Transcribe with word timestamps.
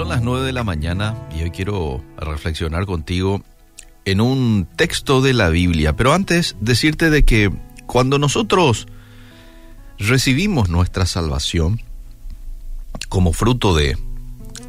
Son 0.00 0.08
las 0.08 0.22
9 0.22 0.46
de 0.46 0.52
la 0.54 0.64
mañana 0.64 1.14
y 1.36 1.42
hoy 1.42 1.50
quiero 1.50 2.02
reflexionar 2.16 2.86
contigo 2.86 3.42
en 4.06 4.22
un 4.22 4.66
texto 4.74 5.20
de 5.20 5.34
la 5.34 5.50
Biblia. 5.50 5.94
Pero 5.94 6.14
antes 6.14 6.56
decirte 6.58 7.10
de 7.10 7.26
que 7.26 7.52
cuando 7.84 8.18
nosotros 8.18 8.86
recibimos 9.98 10.70
nuestra 10.70 11.04
salvación 11.04 11.82
como 13.10 13.34
fruto 13.34 13.76
de 13.76 13.98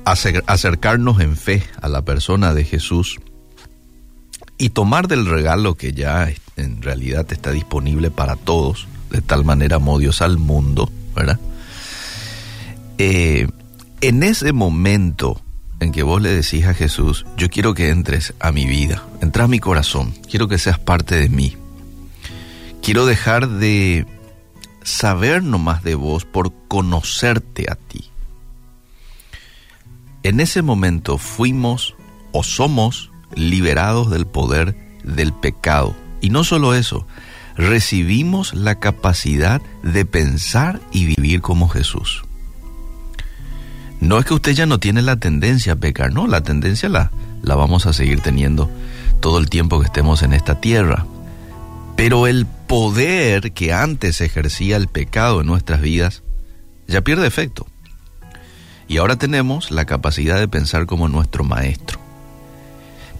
acercarnos 0.04 1.22
en 1.22 1.38
fe 1.38 1.63
a 1.82 1.88
la 1.88 2.02
persona 2.02 2.54
de 2.54 2.66
Jesús 2.66 3.22
y 4.58 4.72
tomar 4.72 5.08
del 5.08 5.26
regalo 5.26 5.76
que 5.76 5.94
ya 5.94 6.29
en 6.58 6.82
realidad 6.82 7.26
está 7.32 7.52
disponible 7.52 8.12
para 8.12 8.36
todos, 8.36 8.86
de 9.10 9.22
tal 9.22 9.46
manera 9.46 9.78
amó 9.78 9.98
Dios 9.98 10.22
al 10.22 10.38
mundo, 10.38 10.92
¿verdad? 11.16 11.40
Eh, 12.98 13.48
en 14.02 14.24
ese 14.24 14.52
momento 14.52 15.40
en 15.79 15.92
que 15.92 16.04
vos 16.04 16.22
le 16.22 16.30
decís 16.30 16.66
a 16.66 16.73
Jesús, 16.73 17.25
yo 17.38 17.49
quiero 17.49 17.73
que 17.73 17.89
entres 17.89 18.34
a 18.39 18.52
mi 18.52 18.66
vida, 18.66 19.03
entra 19.21 19.45
a 19.45 19.48
mi 19.48 19.59
corazón, 19.59 20.13
quiero 20.30 20.48
que 20.48 20.58
seas 20.58 20.80
parte 20.80 21.16
de 21.16 21.30
mí. 21.30 21.55
Quiero 22.81 23.05
dejar 23.05 23.48
de 23.48 24.08
saber 24.84 25.44
nomás 25.44 25.84
de 25.84 25.94
vos 25.94 26.25
por 26.25 26.52
conocerte 26.67 27.67
a 27.70 27.75
ti. 27.75 28.09
En 30.23 30.39
ese 30.39 30.63
momento 30.63 31.20
fuimos 31.20 31.95
o 32.31 32.44
somos 32.44 33.11
liberados 33.36 34.09
del 34.09 34.25
poder 34.25 34.75
del 35.03 35.31
pecado. 35.33 35.95
Y 36.22 36.30
no 36.30 36.44
solo 36.44 36.73
eso, 36.73 37.08
recibimos 37.55 38.53
la 38.53 38.80
capacidad 38.80 39.61
de 39.83 40.05
pensar 40.05 40.80
y 40.91 41.05
vivir 41.05 41.41
como 41.41 41.70
Jesús. 41.70 42.23
No 44.01 44.17
es 44.17 44.25
que 44.25 44.33
usted 44.33 44.53
ya 44.53 44.65
no 44.65 44.79
tiene 44.79 45.03
la 45.03 45.17
tendencia 45.17 45.73
a 45.73 45.75
pecar, 45.75 46.11
no, 46.11 46.27
la 46.27 46.41
tendencia 46.41 46.89
la, 46.89 47.11
la 47.43 47.55
vamos 47.55 47.85
a 47.85 47.93
seguir 47.93 48.19
teniendo 48.21 48.69
todo 49.19 49.38
el 49.38 49.49
tiempo 49.49 49.80
que 49.80 49.85
estemos 49.85 50.23
en 50.23 50.33
esta 50.33 50.59
tierra. 50.59 51.05
Pero 51.95 52.25
el 52.25 52.47
poder 52.47 53.52
que 53.52 53.73
antes 53.73 54.19
ejercía 54.21 54.77
el 54.77 54.88
pecado 54.88 55.41
en 55.41 55.47
nuestras 55.47 55.81
vidas 55.81 56.23
ya 56.88 57.02
pierde 57.02 57.27
efecto. 57.27 57.67
Y 58.88 58.97
ahora 58.97 59.17
tenemos 59.17 59.69
la 59.69 59.85
capacidad 59.85 60.39
de 60.39 60.47
pensar 60.47 60.88
como 60.88 61.08
nuestro 61.08 61.43
maestro. 61.43 61.99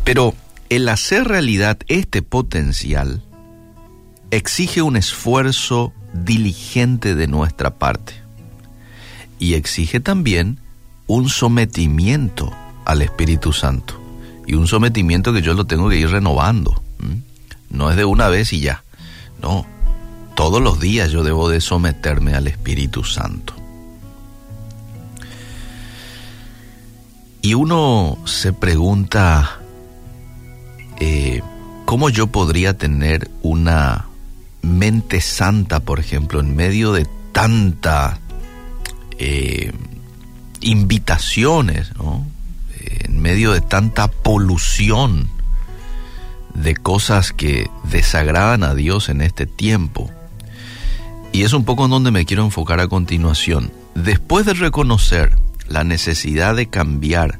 Pero 0.04 0.34
el 0.70 0.90
hacer 0.90 1.26
realidad 1.28 1.78
este 1.88 2.24
potencial 2.24 3.24
exige 4.32 4.82
un 4.82 4.98
esfuerzo 4.98 5.94
diligente 6.14 7.14
de 7.14 7.28
nuestra 7.28 7.76
parte. 7.76 8.14
Y 9.38 9.54
exige 9.54 10.00
también 10.00 10.61
un 11.12 11.28
sometimiento 11.28 12.54
al 12.86 13.02
Espíritu 13.02 13.52
Santo. 13.52 14.00
Y 14.48 14.54
un 14.54 14.66
sometimiento 14.66 15.34
que 15.34 15.42
yo 15.42 15.54
lo 15.54 15.66
tengo 15.66 15.90
que 15.90 15.98
ir 15.98 16.10
renovando. 16.10 16.82
No 17.70 17.90
es 17.90 17.98
de 17.98 18.06
una 18.06 18.30
vez 18.30 18.54
y 18.54 18.62
ya. 18.62 18.86
No, 19.42 19.66
todos 20.36 20.62
los 20.62 20.80
días 20.80 21.12
yo 21.12 21.24
debo 21.24 21.50
de 21.50 21.60
someterme 21.60 22.34
al 22.34 22.48
Espíritu 22.48 23.04
Santo. 23.04 23.54
Y 27.42 27.56
uno 27.56 28.18
se 28.24 28.54
pregunta, 28.54 29.60
eh, 31.02 31.42
¿cómo 31.84 32.10
yo 32.10 32.28
podría 32.28 32.78
tener 32.78 33.30
una 33.42 34.06
mente 34.62 35.20
santa, 35.20 35.82
por 35.82 36.00
ejemplo, 36.00 36.40
en 36.40 36.56
medio 36.56 36.94
de 36.94 37.06
tanta 37.34 38.20
eh, 39.18 39.74
invitaciones, 40.62 41.96
¿no? 41.98 42.26
en 43.04 43.22
medio 43.22 43.52
de 43.52 43.62
tanta 43.62 44.08
polución 44.08 45.30
de 46.54 46.76
cosas 46.76 47.32
que 47.32 47.70
desagradan 47.84 48.64
a 48.64 48.76
Dios 48.76 49.10
en 49.10 49.22
este 49.22 49.46
tiempo. 49.46 50.10
Y 51.32 51.44
es 51.44 51.54
un 51.54 51.64
poco 51.64 51.86
en 51.86 51.92
donde 51.92 52.12
me 52.12 52.26
quiero 52.26 52.44
enfocar 52.44 52.80
a 52.80 52.88
continuación. 52.88 53.72
Después 53.96 54.46
de 54.46 54.54
reconocer 54.54 55.36
la 55.68 55.84
necesidad 55.84 56.56
de 56.56 56.68
cambiar 56.68 57.40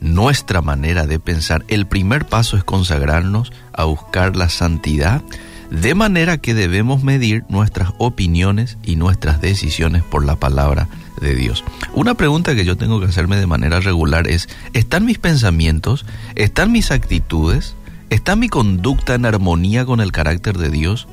nuestra 0.00 0.60
manera 0.60 1.06
de 1.06 1.20
pensar, 1.20 1.64
el 1.68 1.86
primer 1.86 2.26
paso 2.26 2.56
es 2.56 2.64
consagrarnos 2.64 3.52
a 3.72 3.84
buscar 3.84 4.36
la 4.36 4.48
santidad, 4.48 5.22
de 5.70 5.94
manera 5.94 6.38
que 6.38 6.54
debemos 6.54 7.02
medir 7.02 7.44
nuestras 7.48 7.92
opiniones 7.98 8.76
y 8.84 8.96
nuestras 8.96 9.40
decisiones 9.40 10.02
por 10.02 10.24
la 10.24 10.36
palabra 10.36 10.88
de 11.20 11.34
Dios. 11.34 11.64
Una 11.92 12.14
pregunta 12.14 12.54
que 12.54 12.64
yo 12.64 12.76
tengo 12.76 13.00
que 13.00 13.06
hacerme 13.06 13.36
de 13.36 13.46
manera 13.46 13.80
regular 13.80 14.28
es, 14.28 14.48
¿están 14.72 15.04
mis 15.04 15.18
pensamientos, 15.18 16.04
están 16.34 16.72
mis 16.72 16.90
actitudes, 16.90 17.74
está 18.10 18.36
mi 18.36 18.48
conducta 18.48 19.14
en 19.14 19.26
armonía 19.26 19.84
con 19.84 20.00
el 20.00 20.12
carácter 20.12 20.58
de 20.58 20.70
Dios 20.70 21.08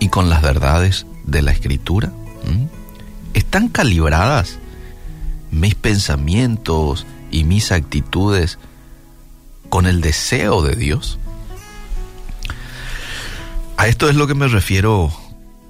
y 0.00 0.08
con 0.08 0.30
las 0.30 0.42
verdades 0.42 1.06
de 1.24 1.42
la 1.42 1.52
Escritura? 1.52 2.08
¿Mm? 2.44 2.66
¿Están 3.34 3.68
calibradas 3.68 4.58
mis 5.50 5.74
pensamientos 5.74 7.06
y 7.30 7.44
mis 7.44 7.72
actitudes 7.72 8.58
con 9.68 9.86
el 9.86 10.00
deseo 10.00 10.62
de 10.62 10.76
Dios? 10.76 11.18
A 13.76 13.88
esto 13.88 14.08
es 14.08 14.16
lo 14.16 14.26
que 14.26 14.34
me 14.34 14.48
refiero 14.48 15.12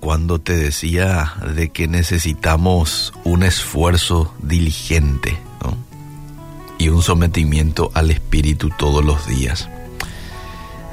cuando 0.02 0.40
te 0.40 0.56
decía 0.56 1.32
de 1.54 1.68
que 1.68 1.86
necesitamos 1.86 3.12
un 3.22 3.44
esfuerzo 3.44 4.34
diligente 4.42 5.38
y 6.76 6.88
un 6.88 7.02
sometimiento 7.02 7.92
al 7.94 8.10
Espíritu 8.10 8.70
todos 8.76 9.04
los 9.04 9.28
días. 9.28 9.68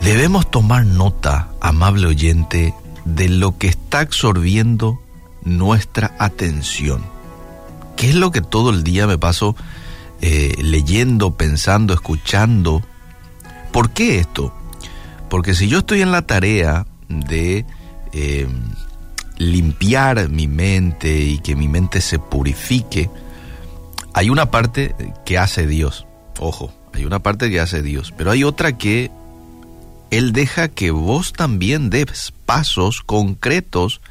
Debemos 0.04 0.52
tomar 0.52 0.86
nota, 0.86 1.50
amable 1.60 2.06
oyente, 2.06 2.76
de 3.04 3.30
lo 3.30 3.58
que 3.58 3.70
está 3.70 4.02
absorbiendo 4.02 5.02
nuestra 5.44 6.16
atención. 6.20 7.04
¿Qué 7.98 8.10
es 8.10 8.16
lo 8.16 8.30
que 8.30 8.42
todo 8.42 8.70
el 8.70 8.84
día 8.84 9.08
me 9.08 9.18
paso 9.18 9.56
eh, 10.22 10.54
leyendo, 10.62 11.36
pensando, 11.36 11.96
escuchando? 11.96 12.84
¿Por 13.72 13.90
qué 13.90 14.20
esto? 14.20 14.54
Porque 15.32 15.56
si 15.56 15.68
yo 15.68 15.80
estoy 15.80 16.04
en 16.04 16.12
la 16.12 16.22
tarea 16.22 16.86
de 17.08 17.66
eh, 18.14 18.48
limpiar 19.40 20.30
mi 20.30 20.48
mente 20.48 21.18
y 21.22 21.40
que 21.40 21.56
mi 21.56 21.68
mente 21.68 22.02
se 22.02 22.20
purifique, 22.20 23.10
hay 24.14 24.30
una 24.30 24.52
parte 24.52 24.94
que 25.26 25.40
hace 25.40 25.66
Dios, 25.66 26.06
ojo, 26.40 26.72
hay 26.94 27.06
una 27.06 27.20
parte 27.20 27.50
que 27.50 27.60
hace 27.60 27.82
Dios, 27.82 28.14
pero 28.16 28.30
hay 28.30 28.44
otra 28.44 28.78
que 28.78 29.10
Él 30.12 30.34
deja 30.34 30.68
que 30.68 30.92
vos 30.92 31.34
también 31.34 31.90
des 31.90 32.34
pasos 32.46 33.02
concretos 33.02 34.02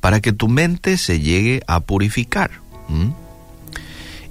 para 0.00 0.20
que 0.20 0.32
tu 0.32 0.48
mente 0.48 0.98
se 0.98 1.20
llegue 1.20 1.62
a 1.66 1.80
purificar. 1.80 2.50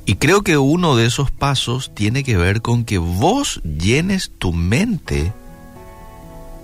Y 0.05 0.15
creo 0.15 0.43
que 0.43 0.57
uno 0.57 0.95
de 0.95 1.07
esos 1.07 1.31
pasos 1.31 1.95
tiene 1.95 2.23
que 2.23 2.37
ver 2.37 2.61
con 2.61 2.85
que 2.85 2.99
vos 2.99 3.61
llenes 3.63 4.31
tu 4.37 4.53
mente 4.53 5.33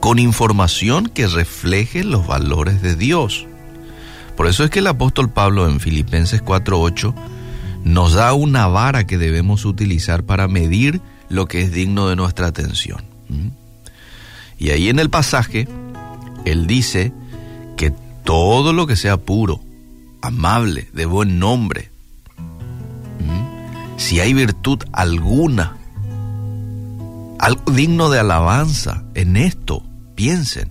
con 0.07 0.19
información 0.19 1.07
que 1.09 1.27
refleje 1.27 2.05
los 2.05 2.25
valores 2.25 2.81
de 2.81 2.95
Dios. 2.95 3.45
Por 4.37 4.47
eso 4.47 4.63
es 4.63 4.69
que 4.69 4.79
el 4.79 4.87
apóstol 4.87 5.29
Pablo 5.29 5.67
en 5.67 5.81
Filipenses 5.81 6.41
4:8 6.41 7.13
nos 7.83 8.13
da 8.13 8.31
una 8.31 8.67
vara 8.67 9.05
que 9.05 9.17
debemos 9.17 9.65
utilizar 9.65 10.23
para 10.23 10.47
medir 10.47 11.01
lo 11.27 11.45
que 11.49 11.61
es 11.61 11.73
digno 11.73 12.07
de 12.07 12.15
nuestra 12.15 12.47
atención. 12.47 13.03
¿Mm? 13.27 13.49
Y 14.57 14.69
ahí 14.69 14.87
en 14.87 14.99
el 14.99 15.09
pasaje, 15.09 15.67
él 16.45 16.67
dice 16.67 17.11
que 17.75 17.91
todo 18.23 18.71
lo 18.71 18.87
que 18.87 18.95
sea 18.95 19.17
puro, 19.17 19.59
amable, 20.21 20.87
de 20.93 21.05
buen 21.05 21.37
nombre, 21.37 21.91
¿Mm? 23.19 23.97
si 23.99 24.21
hay 24.21 24.33
virtud 24.33 24.79
alguna, 24.93 25.75
algo 27.39 27.73
digno 27.73 28.09
de 28.09 28.19
alabanza 28.19 29.03
en 29.13 29.35
esto, 29.35 29.83
piensen. 30.17 30.67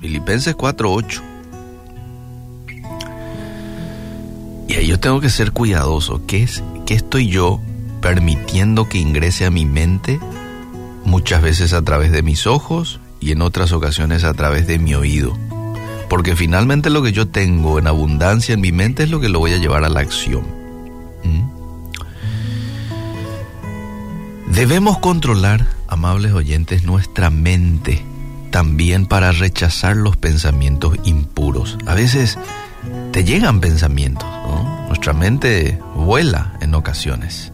Filipenses 0.00 0.54
4:8. 0.54 1.22
Y 4.68 4.74
ahí 4.74 4.88
yo 4.88 5.00
tengo 5.00 5.20
que 5.20 5.30
ser 5.30 5.52
cuidadoso. 5.52 6.26
¿Qué, 6.26 6.42
es, 6.42 6.62
¿Qué 6.84 6.94
estoy 6.94 7.28
yo 7.28 7.60
permitiendo 8.02 8.88
que 8.88 8.98
ingrese 8.98 9.46
a 9.46 9.50
mi 9.50 9.64
mente? 9.64 10.20
Muchas 11.04 11.40
veces 11.40 11.72
a 11.72 11.82
través 11.82 12.10
de 12.10 12.22
mis 12.22 12.48
ojos 12.48 13.00
y 13.20 13.30
en 13.30 13.40
otras 13.40 13.70
ocasiones 13.70 14.24
a 14.24 14.34
través 14.34 14.66
de 14.66 14.80
mi 14.80 14.94
oído. 14.94 15.38
Porque 16.10 16.34
finalmente 16.34 16.90
lo 16.90 17.02
que 17.02 17.12
yo 17.12 17.28
tengo 17.28 17.78
en 17.78 17.86
abundancia 17.86 18.54
en 18.54 18.60
mi 18.60 18.72
mente 18.72 19.04
es 19.04 19.10
lo 19.10 19.20
que 19.20 19.28
lo 19.28 19.38
voy 19.38 19.52
a 19.52 19.58
llevar 19.58 19.84
a 19.84 19.88
la 19.88 20.00
acción. 20.00 20.42
¿Mm? 21.22 21.46
Debemos 24.52 24.98
controlar, 24.98 25.68
amables 25.86 26.32
oyentes, 26.32 26.82
nuestra 26.82 27.30
mente 27.30 28.04
también 28.56 29.04
para 29.04 29.32
rechazar 29.32 29.98
los 29.98 30.16
pensamientos 30.16 30.96
impuros. 31.04 31.76
A 31.84 31.92
veces 31.92 32.38
te 33.12 33.22
llegan 33.22 33.60
pensamientos, 33.60 34.26
nuestra 34.88 35.12
mente 35.12 35.78
vuela 35.94 36.56
en 36.62 36.74
ocasiones 36.74 37.52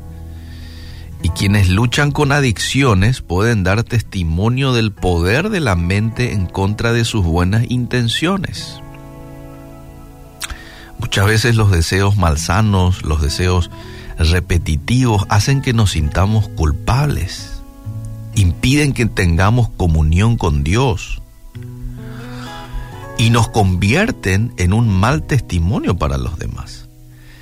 Y 1.25 1.31
quienes 1.31 1.69
luchan 1.69 2.12
con 2.12 2.31
adicciones 2.31 3.20
pueden 3.20 3.64
dar 3.64 3.82
testimonio 3.82 4.72
del 4.72 4.93
poder 4.93 5.50
de 5.50 5.58
la 5.58 5.75
mente 5.75 6.34
en 6.34 6.46
contra 6.46 6.93
de 6.93 7.05
sus 7.05 7.25
buenas 7.25 7.69
intenciones. 7.69 8.81
Muchas 11.00 11.26
veces 11.26 11.56
los 11.56 11.72
deseos 11.72 12.16
malsanos, 12.16 13.02
los 13.02 13.20
deseos 13.20 13.72
repetitivos 14.19 15.26
hacen 15.31 15.62
que 15.62 15.72
nos 15.72 15.90
sintamos 15.90 16.46
culpables, 16.50 17.51
impiden 18.34 18.93
que 18.93 19.06
tengamos 19.06 19.69
comunión 19.70 20.37
con 20.37 20.64
Dios 20.64 21.23
y 23.19 23.31
nos 23.31 23.49
convierten 23.49 24.52
en 24.56 24.73
un 24.73 24.88
mal 24.88 25.23
testimonio 25.23 25.96
para 25.96 26.19
los 26.19 26.38
demás. 26.38 26.88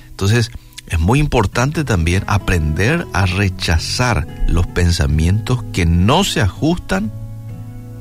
Entonces, 0.09 0.51
es 0.87 0.99
muy 0.99 1.19
importante 1.19 1.83
también 1.83 2.23
aprender 2.27 3.07
a 3.13 3.25
rechazar 3.25 4.27
los 4.47 4.67
pensamientos 4.67 5.63
que 5.71 5.85
no 5.85 6.23
se 6.23 6.41
ajustan 6.41 7.11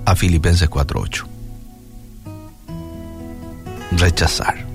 a 0.04 0.16
Filipenses 0.16 0.68
4.8. 0.68 1.24
Rechazar. 3.92 4.66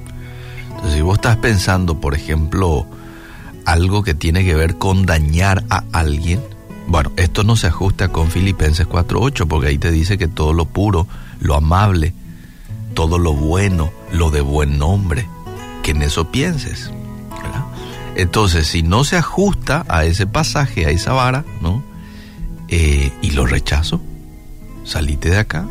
Entonces, 0.70 0.94
si 0.94 1.02
vos 1.02 1.16
estás 1.16 1.38
pensando, 1.38 2.00
por 2.00 2.16
ejemplo, 2.16 2.88
algo 3.66 4.04
que 4.04 4.14
tiene 4.14 4.46
que 4.46 4.56
ver 4.56 4.78
con 4.78 5.06
dañar 5.06 5.64
a 5.70 5.84
alguien, 5.92 6.42
bueno, 6.96 7.12
esto 7.18 7.44
no 7.44 7.58
se 7.58 7.68
ajusta 7.68 8.08
con 8.08 8.32
Filipenses 8.32 8.88
4.8, 8.88 9.50
porque 9.50 9.68
ahí 9.68 9.78
te 9.78 9.92
dice 9.92 10.18
que 10.18 10.30
todo 10.30 10.54
lo 10.54 10.64
puro, 10.64 11.08
lo 11.42 11.56
amable, 11.56 12.14
todo 12.94 13.20
lo 13.20 13.34
bueno, 13.34 13.92
lo 14.14 14.32
de 14.32 14.40
buen 14.40 14.78
nombre, 14.78 15.28
que 15.84 15.92
en 15.92 16.04
eso 16.04 16.32
pienses. 16.32 16.90
Entonces, 18.16 18.68
si 18.68 18.82
no 18.82 19.04
se 19.04 19.18
ajusta 19.18 19.84
a 19.90 20.06
ese 20.06 20.26
pasaje, 20.26 20.86
a 20.86 20.90
esa 20.90 21.12
vara, 21.12 21.44
¿no? 21.60 21.84
Eh, 22.70 23.12
y 23.22 23.32
lo 23.32 23.46
rechazo, 23.46 24.00
salite 24.86 25.32
de 25.32 25.40
acá, 25.40 25.68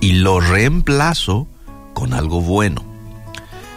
y 0.00 0.12
lo 0.12 0.40
reemplazo 0.40 1.46
con 1.92 2.14
algo 2.14 2.40
bueno. 2.40 2.82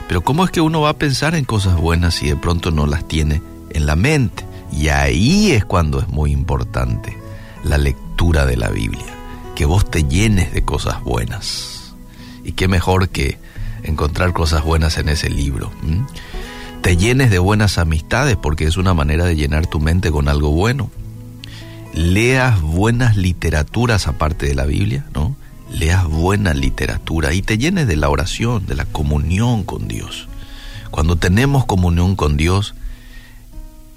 Pero 0.08 0.22
¿cómo 0.22 0.46
es 0.46 0.52
que 0.52 0.62
uno 0.62 0.80
va 0.80 0.92
a 0.92 0.98
pensar 0.98 1.36
en 1.36 1.44
cosas 1.44 1.76
buenas 1.76 2.16
si 2.16 2.30
de 2.30 2.38
pronto 2.38 2.72
no 2.72 2.88
las 2.88 3.06
tiene 3.06 3.42
en 3.72 3.86
la 3.86 3.98
mente? 3.98 4.47
Y 4.72 4.90
ahí 4.90 5.52
es 5.52 5.66
cuando 5.66 6.00
es 6.00 6.08
muy 6.08 6.32
importante 6.32 7.18
la 7.64 7.78
lectura 7.78 8.46
de 8.46 8.58
la 8.58 8.70
Biblia, 8.70 9.14
que 9.56 9.66
vos 9.66 9.90
te 9.90 10.04
llenes 10.04 10.54
de 10.54 10.64
cosas 10.64 11.04
buenas. 11.04 11.96
Y 12.44 12.54
qué 12.54 12.68
mejor 12.68 13.10
que 13.10 13.38
encontrar 13.84 14.34
cosas 14.34 14.64
buenas 14.64 14.98
en 14.98 15.10
ese 15.10 15.30
libro 15.30 15.72
te 16.88 16.96
llenes 16.96 17.30
de 17.30 17.40
buenas 17.40 17.80
amistades 17.80 18.38
porque 18.38 18.66
es 18.66 18.78
una 18.78 18.94
manera 18.94 19.26
de 19.26 19.36
llenar 19.36 19.68
tu 19.68 19.82
mente 19.82 20.10
con 20.10 20.30
algo 20.30 20.52
bueno. 20.52 20.90
Leas 21.94 22.62
buenas 22.62 23.18
literaturas 23.18 24.08
aparte 24.08 24.46
de 24.46 24.56
la 24.56 24.64
Biblia, 24.64 25.06
¿no? 25.14 25.36
Leas 25.70 26.06
buena 26.06 26.54
literatura 26.54 27.34
y 27.34 27.42
te 27.42 27.58
llenes 27.58 27.88
de 27.88 27.98
la 27.98 28.08
oración, 28.08 28.68
de 28.68 28.76
la 28.76 28.86
comunión 28.86 29.66
con 29.66 29.90
Dios. 29.90 30.30
Cuando 30.90 31.18
tenemos 31.18 31.66
comunión 31.66 32.16
con 32.16 32.38
Dios, 32.38 32.74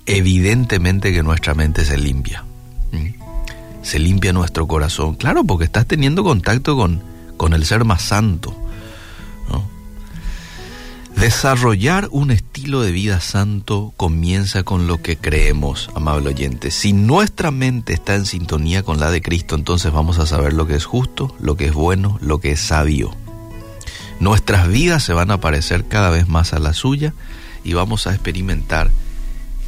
evidentemente 0.07 1.13
que 1.13 1.23
nuestra 1.23 1.55
mente 1.55 1.85
se 1.85 1.99
limpia. 1.99 2.45
Se 3.83 3.99
limpia 3.99 4.33
nuestro 4.33 4.67
corazón. 4.67 5.15
Claro, 5.15 5.45
porque 5.45 5.65
estás 5.65 5.87
teniendo 5.87 6.23
contacto 6.23 6.77
con, 6.77 7.03
con 7.37 7.55
el 7.55 7.65
ser 7.65 7.85
más 7.85 8.03
santo. 8.03 8.55
Desarrollar 11.21 12.09
un 12.13 12.31
estilo 12.31 12.81
de 12.81 12.93
vida 12.93 13.21
santo 13.21 13.93
comienza 13.99 14.63
con 14.63 14.87
lo 14.87 15.03
que 15.03 15.19
creemos, 15.19 15.91
amable 15.95 16.31
oyente. 16.31 16.71
Si 16.71 16.95
nuestra 16.95 17.51
mente 17.51 17.93
está 17.93 18.15
en 18.15 18.25
sintonía 18.25 18.83
con 18.83 18.99
la 18.99 19.11
de 19.11 19.21
Cristo, 19.21 19.55
entonces 19.55 19.93
vamos 19.93 20.19
a 20.19 20.25
saber 20.25 20.55
lo 20.55 20.67
que 20.67 20.77
es 20.77 20.87
justo, 20.87 21.37
lo 21.39 21.59
que 21.59 21.67
es 21.67 21.75
bueno, 21.75 22.19
lo 22.23 22.39
que 22.39 22.53
es 22.53 22.61
sabio. 22.61 23.15
Nuestras 24.19 24.67
vidas 24.69 25.03
se 25.03 25.13
van 25.13 25.31
a 25.31 25.41
parecer 25.41 25.85
cada 25.89 26.09
vez 26.09 26.27
más 26.27 26.55
a 26.55 26.59
la 26.59 26.73
suya 26.73 27.13
y 27.65 27.75
vamos 27.75 28.07
a 28.07 28.15
experimentar 28.15 28.91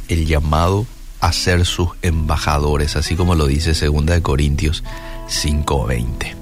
el 0.07 0.25
llamado 0.25 0.85
a 1.19 1.31
ser 1.31 1.65
sus 1.65 1.89
embajadores, 2.01 2.95
así 2.95 3.15
como 3.15 3.35
lo 3.35 3.47
dice 3.47 3.73
2 3.73 4.21
Corintios 4.21 4.83
5:20. 5.29 6.35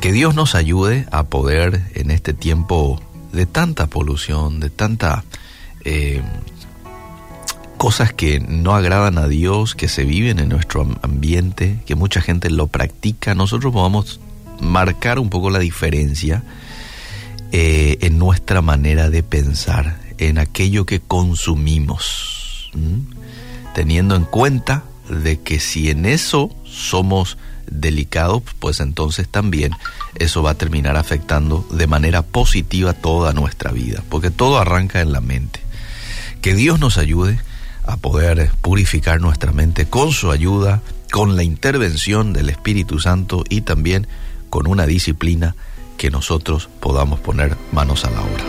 Que 0.00 0.12
Dios 0.12 0.34
nos 0.34 0.54
ayude 0.54 1.06
a 1.10 1.24
poder 1.24 1.90
en 1.94 2.10
este 2.10 2.32
tiempo 2.34 3.00
de 3.32 3.46
tanta 3.46 3.86
polución, 3.86 4.60
de 4.60 4.70
tanta 4.70 5.24
eh, 5.84 6.22
cosas 7.78 8.12
que 8.12 8.40
no 8.40 8.74
agradan 8.74 9.18
a 9.18 9.28
Dios, 9.28 9.74
que 9.74 9.88
se 9.88 10.04
viven 10.04 10.40
en 10.40 10.48
nuestro 10.48 10.86
ambiente, 11.02 11.78
que 11.86 11.94
mucha 11.94 12.20
gente 12.20 12.50
lo 12.50 12.66
practica, 12.66 13.34
nosotros 13.34 13.72
podamos 13.72 14.20
marcar 14.60 15.18
un 15.18 15.30
poco 15.30 15.50
la 15.50 15.60
diferencia 15.60 16.42
eh, 17.52 17.98
en 18.00 18.18
nuestra 18.18 18.62
manera 18.62 19.10
de 19.10 19.22
pensar, 19.22 20.00
en 20.18 20.38
aquello 20.38 20.84
que 20.84 21.00
consumimos, 21.00 22.37
teniendo 23.74 24.16
en 24.16 24.24
cuenta 24.24 24.84
de 25.08 25.40
que 25.40 25.60
si 25.60 25.90
en 25.90 26.06
eso 26.06 26.54
somos 26.64 27.38
delicados, 27.70 28.42
pues 28.58 28.80
entonces 28.80 29.28
también 29.28 29.72
eso 30.16 30.42
va 30.42 30.52
a 30.52 30.54
terminar 30.54 30.96
afectando 30.96 31.66
de 31.70 31.86
manera 31.86 32.22
positiva 32.22 32.92
toda 32.92 33.32
nuestra 33.32 33.72
vida, 33.72 34.02
porque 34.08 34.30
todo 34.30 34.58
arranca 34.58 35.00
en 35.00 35.12
la 35.12 35.20
mente. 35.20 35.60
Que 36.40 36.54
Dios 36.54 36.80
nos 36.80 36.98
ayude 36.98 37.38
a 37.86 37.96
poder 37.96 38.50
purificar 38.60 39.20
nuestra 39.20 39.52
mente 39.52 39.86
con 39.86 40.12
su 40.12 40.30
ayuda, 40.30 40.82
con 41.10 41.36
la 41.36 41.42
intervención 41.42 42.32
del 42.32 42.50
Espíritu 42.50 43.00
Santo 43.00 43.44
y 43.48 43.62
también 43.62 44.06
con 44.50 44.66
una 44.66 44.86
disciplina 44.86 45.56
que 45.96 46.10
nosotros 46.10 46.68
podamos 46.80 47.18
poner 47.20 47.56
manos 47.72 48.04
a 48.04 48.10
la 48.10 48.20
obra. 48.20 48.44